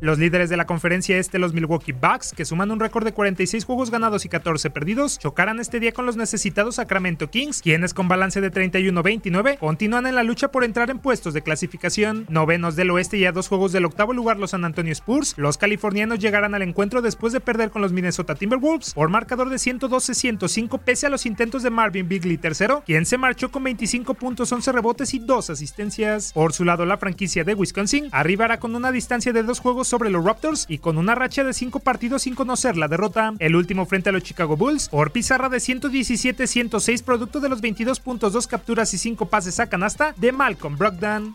[0.00, 3.64] Los líderes de la conferencia este, los Milwaukee Bucks, que suman un récord de 46
[3.64, 8.06] juegos ganados y 14 perdidos, chocarán este día con los necesitados Sacramento Kings, quienes con
[8.06, 12.26] balance de 31-29 continúan en la lucha por entrar en puestos de clasificación.
[12.28, 15.58] Novenos del oeste y a dos juegos del octavo lugar los San Antonio Spurs, los
[15.58, 20.78] californianos llegarán al encuentro después de perder con los Minnesota Timberwolves por marcador de 112-105
[20.78, 24.70] pese a los intentos de Marvin Bigley tercero, quien se marchó con 25 puntos, 11
[24.70, 26.32] rebotes y 2 asistencias.
[26.32, 30.10] Por su lado, la franquicia de Wisconsin arribará con una distancia de dos juegos sobre
[30.10, 33.34] los Raptors y con una racha de 5 partidos sin conocer la derrota.
[33.38, 38.00] El último frente a los Chicago Bulls por pizarra de 117-106 producto de los 22
[38.00, 41.34] puntos, 2 capturas y 5 pases a canasta de Malcolm Brogdon.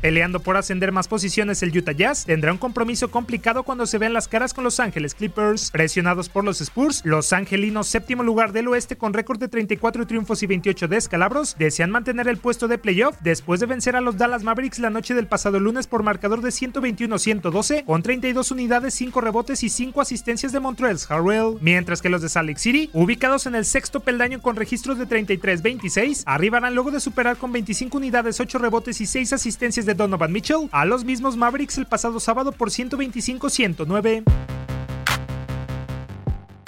[0.00, 4.12] Peleando por ascender más posiciones, el Utah Jazz tendrá un compromiso complicado cuando se vean
[4.12, 5.70] las caras con Los Ángeles Clippers.
[5.70, 10.42] Presionados por los Spurs, los angelinos, séptimo lugar del oeste con récord de 34 triunfos
[10.42, 14.42] y 28 descalabros, desean mantener el puesto de playoff después de vencer a los Dallas
[14.42, 19.62] Mavericks la noche del pasado lunes por marcador de 121-112 con 32 unidades, 5 rebotes
[19.62, 21.56] y 5 asistencias de Montreal Harrell.
[21.60, 25.08] Mientras que los de Salt Lake City, ubicados en el sexto peldaño con registros de
[25.08, 30.32] 33-26, arribarán luego de superar con 25 unidades, 8 rebotes y 6 asistencias de Donovan
[30.32, 34.24] Mitchell a los mismos Mavericks el pasado sábado por 125-109.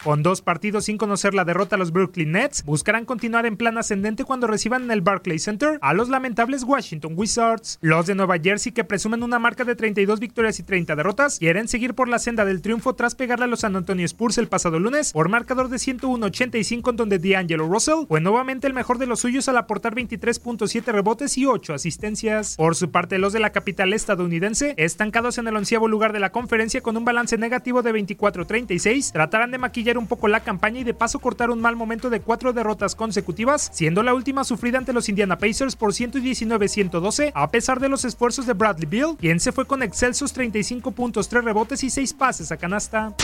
[0.03, 4.25] Con dos partidos sin conocer la derrota, los Brooklyn Nets buscarán continuar en plan ascendente
[4.25, 7.79] cuando reciban en el Barclays Center a los lamentables Washington Wizards.
[7.81, 11.67] Los de Nueva Jersey, que presumen una marca de 32 victorias y 30 derrotas, quieren
[11.67, 14.79] seguir por la senda del triunfo tras pegarle a los San Antonio Spurs el pasado
[14.79, 19.21] lunes por marcador de 101-85 en donde D'Angelo Russell fue nuevamente el mejor de los
[19.21, 22.55] suyos al aportar 23.7 rebotes y 8 asistencias.
[22.57, 26.31] Por su parte, los de la capital estadounidense, estancados en el onceavo lugar de la
[26.31, 30.85] conferencia con un balance negativo de 24-36, tratarán de maquillar un poco la campaña y
[30.85, 34.93] de paso cortar un mal momento de cuatro derrotas consecutivas, siendo la última sufrida ante
[34.93, 39.53] los Indiana Pacers por 119-112, a pesar de los esfuerzos de Bradley Beal, quien se
[39.53, 43.15] fue con excelsos 35 puntos, 3 rebotes y 6 pases a canasta.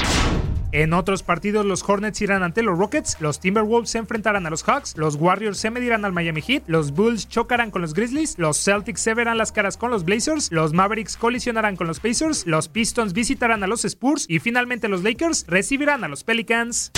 [0.74, 4.64] En otros partidos, los Hornets irán ante los Rockets, los Timberwolves se enfrentarán a los
[4.64, 8.60] Hawks, los Warriors se medirán al Miami Heat, los Bulls chocarán con los Grizzlies, los
[8.60, 12.66] Celtics se verán las caras con los Blazers, los Mavericks colisionarán con los Pacers, los
[12.66, 16.90] Pistons visitarán a los Spurs y finalmente los Lakers recibirán a los Pelicans.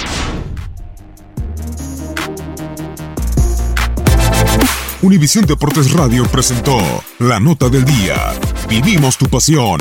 [5.03, 6.79] Univisión Deportes Radio presentó
[7.19, 8.33] La Nota del Día.
[8.71, 9.81] Vivimos tu pasión.